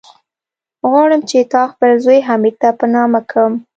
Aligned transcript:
غواړم 0.89 1.21
چې 1.29 1.37
تا 1.53 1.61
خپل 1.71 1.91
زوی، 2.03 2.19
حميد 2.27 2.55
ته 2.61 2.69
په 2.79 2.85
نامه 2.95 3.21
کم. 3.31 3.51